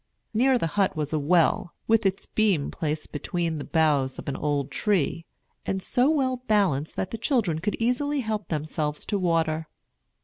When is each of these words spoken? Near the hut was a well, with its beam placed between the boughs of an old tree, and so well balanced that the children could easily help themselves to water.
Near 0.33 0.57
the 0.57 0.65
hut 0.81 0.95
was 0.97 1.13
a 1.13 1.19
well, 1.19 1.75
with 1.87 2.07
its 2.07 2.25
beam 2.25 2.71
placed 2.71 3.11
between 3.11 3.59
the 3.59 3.63
boughs 3.63 4.17
of 4.17 4.27
an 4.27 4.35
old 4.35 4.71
tree, 4.71 5.27
and 5.63 5.79
so 5.79 6.09
well 6.09 6.37
balanced 6.47 6.95
that 6.95 7.11
the 7.11 7.19
children 7.19 7.59
could 7.59 7.75
easily 7.77 8.21
help 8.21 8.47
themselves 8.47 9.05
to 9.05 9.19
water. 9.19 9.67